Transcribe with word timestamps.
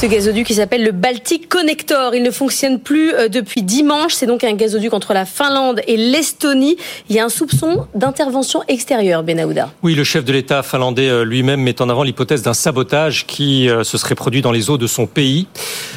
Ce 0.00 0.06
gazoduc 0.06 0.46
qui 0.46 0.54
s'appelle 0.54 0.82
le 0.82 0.92
Baltic 0.92 1.46
Connector, 1.46 2.14
il 2.14 2.22
ne 2.22 2.30
fonctionne 2.30 2.80
plus 2.80 3.12
euh, 3.12 3.28
depuis 3.28 3.62
dimanche. 3.62 4.14
C'est 4.14 4.24
donc 4.24 4.44
un 4.44 4.54
gazoduc 4.54 4.94
entre 4.94 5.12
la 5.12 5.26
Finlande 5.26 5.82
et 5.86 5.98
l'Estonie. 5.98 6.78
Il 7.10 7.16
y 7.16 7.18
a 7.18 7.26
un 7.26 7.28
soupçon 7.28 7.86
d'intervention 7.94 8.62
extérieure, 8.66 9.22
Benahouda. 9.22 9.68
Oui, 9.82 9.94
le 9.94 10.02
chef 10.02 10.24
de 10.24 10.32
l'État 10.32 10.62
finlandais 10.62 11.10
euh, 11.10 11.22
lui-même 11.22 11.60
met 11.60 11.82
en 11.82 11.90
avant 11.90 12.02
l'hypothèse 12.02 12.40
d'un 12.40 12.54
sabotage 12.54 13.26
qui 13.26 13.68
euh, 13.68 13.84
se 13.84 13.98
serait 13.98 14.14
produit 14.14 14.40
dans 14.40 14.52
les 14.52 14.70
eaux 14.70 14.78
de 14.78 14.86
son 14.86 15.04
pays, 15.06 15.48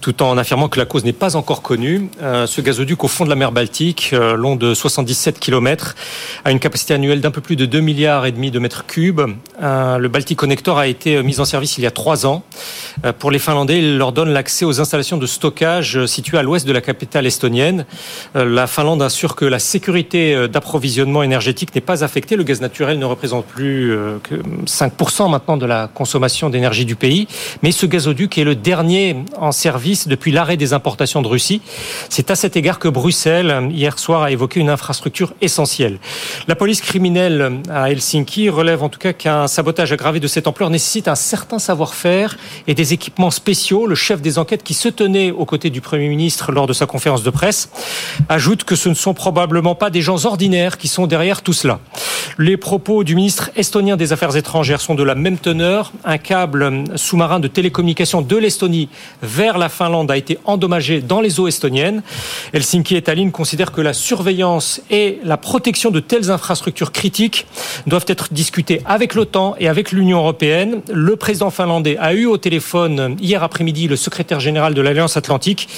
tout 0.00 0.24
en 0.24 0.36
affirmant 0.38 0.68
que 0.68 0.80
la 0.80 0.86
cause 0.86 1.04
n'est 1.04 1.12
pas 1.12 1.36
encore 1.36 1.62
connue. 1.62 2.08
Ce 2.20 2.60
gazoduc 2.60 3.04
au 3.04 3.08
fond 3.08 3.24
de 3.24 3.30
la 3.30 3.36
mer 3.36 3.52
Baltique, 3.52 4.12
long 4.12 4.56
de 4.56 4.74
77 4.74 5.38
km, 5.38 5.94
a 6.44 6.50
une 6.50 6.58
capacité 6.58 6.94
annuelle 6.94 7.20
d'un 7.20 7.30
peu 7.30 7.40
plus 7.40 7.54
de 7.54 7.64
2 7.64 7.78
milliards 7.78 8.26
et 8.26 8.32
demi 8.32 8.50
de 8.50 8.58
mètres 8.58 8.86
cubes. 8.86 9.22
Le 9.62 10.08
Baltic 10.08 10.36
Connector 10.36 10.78
a 10.78 10.88
été 10.88 11.22
mis 11.22 11.38
en 11.38 11.44
service 11.44 11.78
il 11.78 11.84
y 11.84 11.86
a 11.86 11.90
trois 11.90 12.26
ans. 12.26 12.42
Pour 13.18 13.30
les 13.30 13.38
Finlandais, 13.38 13.83
il 13.84 13.98
leur 13.98 14.12
donne 14.12 14.30
l'accès 14.30 14.64
aux 14.64 14.80
installations 14.80 15.18
de 15.18 15.26
stockage 15.26 16.06
situées 16.06 16.38
à 16.38 16.42
l'ouest 16.42 16.66
de 16.66 16.72
la 16.72 16.80
capitale 16.80 17.26
estonienne. 17.26 17.84
Euh, 18.34 18.44
la 18.44 18.66
Finlande 18.66 19.02
assure 19.02 19.36
que 19.36 19.44
la 19.44 19.58
sécurité 19.58 20.34
euh, 20.34 20.48
d'approvisionnement 20.48 21.22
énergétique 21.22 21.74
n'est 21.74 21.80
pas 21.80 22.02
affectée. 22.02 22.36
Le 22.36 22.44
gaz 22.44 22.60
naturel 22.60 22.98
ne 22.98 23.04
représente 23.04 23.44
plus 23.44 23.92
euh, 23.92 24.18
que 24.22 24.36
5% 24.66 25.30
maintenant 25.30 25.56
de 25.56 25.66
la 25.66 25.88
consommation 25.92 26.50
d'énergie 26.50 26.84
du 26.84 26.96
pays. 26.96 27.28
Mais 27.62 27.72
ce 27.72 27.86
gazoduc 27.86 28.38
est 28.38 28.44
le 28.44 28.54
dernier 28.54 29.16
en 29.38 29.52
service 29.52 30.08
depuis 30.08 30.32
l'arrêt 30.32 30.56
des 30.56 30.72
importations 30.72 31.20
de 31.20 31.28
Russie. 31.28 31.60
C'est 32.08 32.30
à 32.30 32.36
cet 32.36 32.56
égard 32.56 32.78
que 32.78 32.88
Bruxelles, 32.88 33.68
hier 33.70 33.98
soir, 33.98 34.22
a 34.22 34.30
évoqué 34.30 34.60
une 34.60 34.70
infrastructure 34.70 35.34
essentielle. 35.40 35.98
La 36.48 36.54
police 36.54 36.80
criminelle 36.80 37.60
à 37.70 37.90
Helsinki 37.90 38.48
relève 38.48 38.82
en 38.82 38.88
tout 38.88 38.98
cas 38.98 39.12
qu'un 39.12 39.46
sabotage 39.46 39.92
aggravé 39.92 40.20
de 40.20 40.26
cette 40.26 40.46
ampleur 40.46 40.70
nécessite 40.70 41.08
un 41.08 41.14
certain 41.14 41.58
savoir-faire 41.58 42.36
et 42.66 42.74
des 42.74 42.92
équipements 42.92 43.30
spéciaux 43.30 43.73
le 43.86 43.94
chef 43.94 44.22
des 44.22 44.38
enquêtes 44.38 44.62
qui 44.62 44.74
se 44.74 44.88
tenait 44.88 45.30
aux 45.30 45.44
côtés 45.44 45.70
du 45.70 45.80
Premier 45.80 46.08
ministre 46.08 46.52
lors 46.52 46.66
de 46.66 46.72
sa 46.72 46.86
conférence 46.86 47.22
de 47.22 47.30
presse, 47.30 47.68
ajoute 48.28 48.64
que 48.64 48.76
ce 48.76 48.88
ne 48.88 48.94
sont 48.94 49.14
probablement 49.14 49.74
pas 49.74 49.90
des 49.90 50.02
gens 50.02 50.24
ordinaires 50.24 50.78
qui 50.78 50.88
sont 50.88 51.06
derrière 51.06 51.42
tout 51.42 51.52
cela. 51.52 51.80
Les 52.36 52.56
propos 52.56 53.04
du 53.04 53.14
ministre 53.14 53.52
estonien 53.54 53.96
des 53.96 54.12
Affaires 54.12 54.36
étrangères 54.36 54.80
sont 54.80 54.96
de 54.96 55.04
la 55.04 55.14
même 55.14 55.38
teneur. 55.38 55.92
Un 56.04 56.18
câble 56.18 56.82
sous-marin 56.96 57.38
de 57.38 57.46
télécommunication 57.46 58.22
de 58.22 58.36
l'Estonie 58.36 58.88
vers 59.22 59.56
la 59.56 59.68
Finlande 59.68 60.10
a 60.10 60.16
été 60.16 60.38
endommagé 60.44 61.00
dans 61.00 61.20
les 61.20 61.38
eaux 61.38 61.46
estoniennes. 61.46 62.02
Helsinki 62.52 62.96
et 62.96 63.02
Tallinn 63.02 63.30
considèrent 63.30 63.70
que 63.70 63.80
la 63.80 63.92
surveillance 63.92 64.82
et 64.90 65.20
la 65.22 65.36
protection 65.36 65.92
de 65.92 66.00
telles 66.00 66.32
infrastructures 66.32 66.90
critiques 66.90 67.46
doivent 67.86 68.06
être 68.08 68.32
discutées 68.32 68.82
avec 68.84 69.14
l'OTAN 69.14 69.54
et 69.60 69.68
avec 69.68 69.92
l'Union 69.92 70.18
européenne. 70.18 70.80
Le 70.92 71.14
président 71.14 71.50
finlandais 71.50 71.96
a 71.98 72.14
eu 72.14 72.26
au 72.26 72.36
téléphone 72.36 73.16
hier 73.20 73.44
après-midi 73.44 73.86
le 73.86 73.94
secrétaire 73.94 74.40
général 74.40 74.74
de 74.74 74.80
l'Alliance 74.80 75.16
Atlantique 75.16 75.68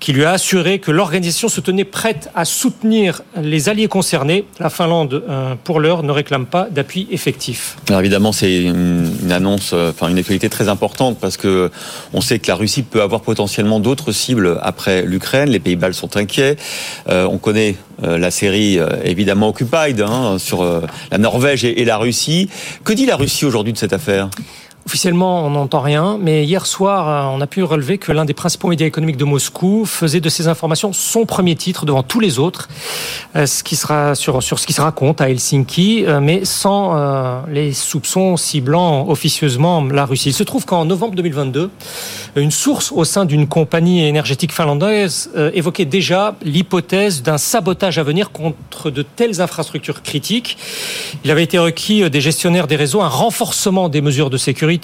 qui 0.00 0.12
lui 0.12 0.24
a 0.24 0.32
assuré 0.32 0.78
que 0.78 0.90
l'organisation 0.90 1.48
se 1.48 1.60
tenait 1.60 1.84
prête 1.84 2.30
à 2.34 2.44
soutenir 2.44 3.22
les 3.40 3.68
alliés 3.68 3.88
concernés. 3.88 4.44
La 4.60 4.70
Finlande, 4.70 5.22
euh, 5.28 5.54
pour 5.64 5.80
ne 5.86 6.10
réclame 6.10 6.46
pas 6.46 6.68
d'appui 6.70 7.06
effectif. 7.10 7.76
Évidemment, 7.90 8.32
c'est 8.32 8.64
une, 8.64 9.30
annonce, 9.30 9.70
euh, 9.72 9.90
enfin 9.90 10.08
une 10.08 10.18
actualité 10.18 10.48
très 10.48 10.68
importante 10.68 11.18
parce 11.20 11.36
que 11.36 11.70
on 12.12 12.20
sait 12.20 12.38
que 12.38 12.48
la 12.48 12.54
Russie 12.54 12.82
peut 12.82 13.02
avoir 13.02 13.20
potentiellement 13.20 13.80
d'autres 13.80 14.12
cibles 14.12 14.58
après 14.62 15.02
l'Ukraine. 15.02 15.50
Les 15.50 15.60
Pays-Bas 15.60 15.92
sont 15.92 16.16
inquiets. 16.16 16.56
Euh, 17.08 17.26
on 17.30 17.38
connaît 17.38 17.76
la 18.02 18.30
série 18.30 18.78
évidemment 19.04 19.48
Occupied 19.48 20.02
hein, 20.02 20.36
sur 20.38 20.62
la 21.10 21.18
Norvège 21.18 21.64
et 21.64 21.84
la 21.86 21.96
Russie. 21.96 22.50
Que 22.84 22.92
dit 22.92 23.06
la 23.06 23.16
Russie 23.16 23.46
aujourd'hui 23.46 23.72
de 23.72 23.78
cette 23.78 23.94
affaire? 23.94 24.28
Officiellement, 24.86 25.44
on 25.44 25.50
n'entend 25.50 25.80
rien, 25.80 26.16
mais 26.16 26.44
hier 26.44 26.64
soir, 26.64 27.08
euh, 27.08 27.36
on 27.36 27.40
a 27.40 27.48
pu 27.48 27.64
relever 27.64 27.98
que 27.98 28.12
l'un 28.12 28.24
des 28.24 28.34
principaux 28.34 28.68
médias 28.68 28.86
économiques 28.86 29.16
de 29.16 29.24
Moscou 29.24 29.84
faisait 29.84 30.20
de 30.20 30.28
ces 30.28 30.46
informations 30.46 30.92
son 30.92 31.26
premier 31.26 31.56
titre 31.56 31.84
devant 31.84 32.04
tous 32.04 32.20
les 32.20 32.38
autres, 32.38 32.68
euh, 33.34 33.46
ce 33.46 33.64
qui 33.64 33.74
sera 33.74 34.14
sur, 34.14 34.40
ce 34.44 34.64
qui 34.64 34.72
se 34.72 34.80
raconte 34.80 35.20
à 35.20 35.28
Helsinki, 35.28 36.04
euh, 36.06 36.20
mais 36.20 36.44
sans 36.44 36.76
les 37.48 37.72
soupçons 37.72 38.36
ciblant 38.36 39.08
officieusement 39.08 39.82
la 39.82 40.04
Russie. 40.04 40.28
Il 40.28 40.34
se 40.34 40.44
trouve 40.44 40.64
qu'en 40.64 40.84
novembre 40.84 41.16
2022, 41.16 41.68
une 42.36 42.52
source 42.52 42.92
au 42.92 43.04
sein 43.04 43.24
d'une 43.24 43.48
compagnie 43.48 44.06
énergétique 44.06 44.52
finlandaise 44.52 45.30
évoquait 45.52 45.84
déjà 45.84 46.36
l'hypothèse 46.42 47.22
d'un 47.22 47.38
sabotage 47.38 47.98
à 47.98 48.02
venir 48.04 48.30
contre 48.30 48.90
de 48.90 49.02
telles 49.02 49.40
infrastructures 49.40 50.02
critiques. 50.02 50.56
Il 51.24 51.30
avait 51.30 51.42
été 51.42 51.58
requis 51.58 52.08
des 52.08 52.20
gestionnaires 52.20 52.66
des 52.66 52.76
réseaux 52.76 53.02
un 53.02 53.08
renforcement 53.08 53.88
des 53.88 54.00
mesures 54.00 54.30
de 54.30 54.36
sécurité 54.36 54.75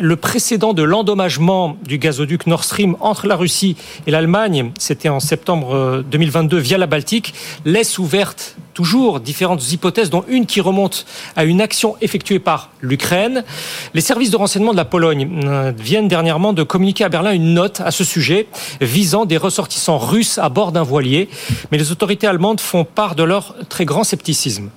le 0.00 0.16
précédent 0.16 0.72
de 0.72 0.82
l'endommagement 0.82 1.76
du 1.84 1.98
gazoduc 1.98 2.46
Nord 2.46 2.64
Stream 2.64 2.96
entre 3.00 3.26
la 3.26 3.36
Russie 3.36 3.76
et 4.06 4.10
l'Allemagne, 4.10 4.72
c'était 4.78 5.08
en 5.08 5.20
septembre 5.20 6.04
2022 6.10 6.56
euh, 6.56 6.60
via 6.60 6.78
la 6.78 6.86
Baltique, 6.86 7.34
laisse 7.64 7.98
ouverte 7.98 8.56
toujours 8.80 9.20
différentes 9.20 9.72
hypothèses, 9.72 10.08
dont 10.08 10.24
une 10.26 10.46
qui 10.46 10.62
remonte 10.62 11.04
à 11.36 11.44
une 11.44 11.60
action 11.60 11.96
effectuée 12.00 12.38
par 12.38 12.70
l'Ukraine. 12.80 13.44
Les 13.92 14.00
services 14.00 14.30
de 14.30 14.38
renseignement 14.38 14.72
de 14.72 14.78
la 14.78 14.86
Pologne 14.86 15.42
euh, 15.44 15.70
viennent 15.76 16.08
dernièrement 16.08 16.54
de 16.54 16.62
communiquer 16.62 17.04
à 17.04 17.10
Berlin 17.10 17.32
une 17.32 17.52
note 17.52 17.82
à 17.84 17.90
ce 17.90 18.04
sujet 18.04 18.46
visant 18.80 19.26
des 19.26 19.36
ressortissants 19.36 19.98
russes 19.98 20.38
à 20.38 20.48
bord 20.48 20.72
d'un 20.72 20.82
voilier. 20.82 21.28
Mais 21.70 21.76
les 21.76 21.92
autorités 21.92 22.26
allemandes 22.26 22.58
font 22.58 22.84
part 22.84 23.14
de 23.16 23.22
leur 23.22 23.54
très 23.68 23.84
grand 23.84 24.02
scepticisme. 24.02 24.70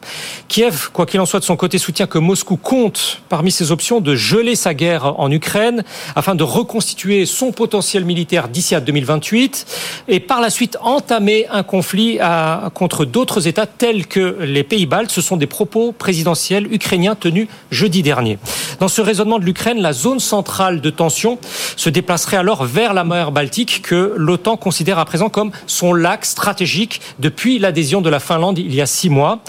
Kiev, 0.49 0.89
quoi 0.91 1.05
qu'il 1.05 1.21
en 1.21 1.25
soit 1.25 1.39
de 1.39 1.45
son 1.45 1.55
côté, 1.55 1.77
soutient 1.77 2.05
que 2.05 2.17
Moscou 2.17 2.57
compte 2.57 3.21
parmi 3.29 3.51
ses 3.51 3.71
options 3.71 4.01
de 4.01 4.15
geler 4.15 4.57
sa 4.57 4.73
guerre 4.73 5.17
en 5.17 5.31
Ukraine 5.31 5.85
afin 6.17 6.35
de 6.35 6.43
reconstituer 6.43 7.25
son 7.25 7.53
potentiel 7.53 8.03
militaire 8.03 8.49
d'ici 8.49 8.75
à 8.75 8.81
2028 8.81 9.65
et 10.09 10.19
par 10.19 10.41
la 10.41 10.49
suite 10.49 10.77
entamer 10.81 11.47
un 11.49 11.63
conflit 11.63 12.19
à, 12.19 12.69
contre 12.73 13.05
d'autres 13.05 13.47
États 13.47 13.65
tels 13.65 13.92
que 14.01 14.37
les 14.41 14.63
pays 14.63 14.85
baltes. 14.85 15.11
Ce 15.11 15.21
sont 15.21 15.37
des 15.37 15.47
propos 15.47 15.91
présidentiels 15.91 16.71
ukrainiens 16.73 17.15
tenus 17.15 17.47
jeudi 17.71 18.01
dernier. 18.01 18.39
Dans 18.79 18.87
ce 18.87 19.01
raisonnement 19.01 19.39
de 19.39 19.45
l'Ukraine, 19.45 19.79
la 19.79 19.93
zone 19.93 20.19
centrale 20.19 20.81
de 20.81 20.89
tension 20.89 21.37
se 21.75 21.89
déplacerait 21.89 22.37
alors 22.37 22.65
vers 22.65 22.93
la 22.93 23.03
mer 23.03 23.31
Baltique 23.31 23.81
que 23.81 24.13
l'OTAN 24.17 24.57
considère 24.57 24.99
à 24.99 25.05
présent 25.05 25.29
comme 25.29 25.51
son 25.67 25.93
lac 25.93 26.25
stratégique 26.25 27.01
depuis 27.19 27.59
l'adhésion 27.59 28.01
de 28.01 28.09
la 28.09 28.19
Finlande 28.19 28.59
il 28.59 28.73
y 28.73 28.81
a 28.81 28.85
six 28.85 29.09
mois. 29.09 29.39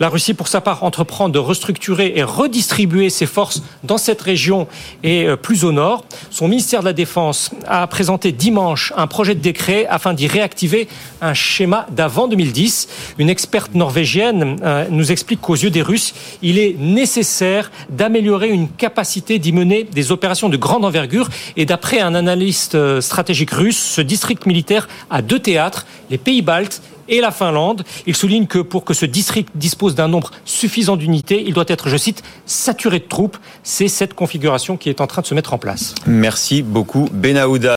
La 0.00 0.08
Russie, 0.08 0.34
pour 0.34 0.48
sa 0.48 0.60
part, 0.60 0.84
entreprend 0.84 1.28
de 1.28 1.38
restructurer 1.38 2.12
et 2.16 2.22
redistribuer 2.22 3.10
ses 3.10 3.26
forces 3.26 3.62
dans 3.82 3.98
cette 3.98 4.20
région 4.20 4.66
et 5.02 5.26
euh, 5.26 5.36
plus 5.36 5.64
au 5.64 5.72
nord. 5.72 6.04
Son 6.30 6.48
ministère 6.48 6.80
de 6.80 6.86
la 6.86 6.92
Défense 6.92 7.50
a 7.66 7.86
présenté 7.86 8.32
dimanche 8.32 8.92
un 8.96 9.06
projet 9.06 9.34
de 9.34 9.40
décret 9.40 9.86
afin 9.88 10.14
d'y 10.14 10.26
réactiver 10.26 10.88
un 11.20 11.34
schéma 11.34 11.86
d'avant 11.90 12.28
2010. 12.28 12.88
Une 13.18 13.28
experte 13.28 13.74
norvégienne 13.84 14.56
euh, 14.62 14.86
nous 14.90 15.12
explique 15.12 15.42
qu'aux 15.42 15.60
yeux 15.64 15.70
des 15.70 15.82
Russes, 15.82 16.14
il 16.40 16.58
est 16.58 16.74
nécessaire 16.78 17.70
d'améliorer 17.90 18.48
une 18.48 18.68
capacité 18.68 19.38
d'y 19.38 19.52
mener 19.52 19.84
des 19.84 20.10
opérations 20.10 20.48
de 20.48 20.56
grande 20.56 20.86
envergure. 20.86 21.28
Et 21.58 21.66
d'après 21.66 22.00
un 22.00 22.14
analyste 22.14 22.76
euh, 22.76 23.02
stratégique 23.02 23.50
russe, 23.50 23.78
ce 23.96 24.00
district 24.00 24.46
militaire 24.46 24.88
a 25.10 25.20
deux 25.20 25.38
théâtres, 25.38 25.86
les 26.10 26.16
pays 26.16 26.40
baltes 26.40 26.80
et 27.08 27.20
la 27.20 27.30
Finlande. 27.30 27.84
Il 28.06 28.16
souligne 28.16 28.46
que 28.46 28.58
pour 28.58 28.84
que 28.84 28.94
ce 28.94 29.06
district 29.06 29.50
dispose 29.54 29.94
d'un 29.94 30.08
nombre 30.08 30.30
suffisant 30.44 30.96
d'unités, 30.96 31.44
il 31.46 31.52
doit 31.52 31.64
être, 31.68 31.88
je 31.88 31.96
cite, 31.96 32.22
saturé 32.46 32.98
de 32.98 33.04
troupes. 33.04 33.36
C'est 33.62 33.88
cette 33.88 34.14
configuration 34.14 34.76
qui 34.76 34.88
est 34.88 35.00
en 35.00 35.06
train 35.06 35.22
de 35.22 35.26
se 35.26 35.34
mettre 35.34 35.52
en 35.52 35.58
place. 35.58 35.94
Merci 36.06 36.62
beaucoup, 36.62 37.08
Benahouda. 37.12 37.72